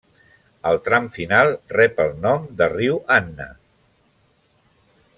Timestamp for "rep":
1.75-2.01